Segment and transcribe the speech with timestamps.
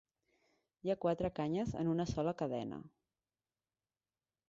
[0.87, 2.83] Hi ha quatre canyes en una sola cadena.